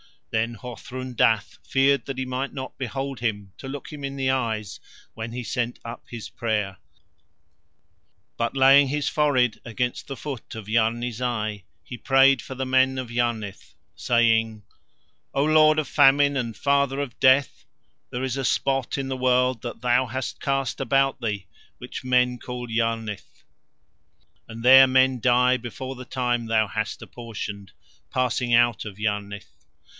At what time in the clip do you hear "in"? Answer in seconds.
4.03-4.15, 18.97-19.09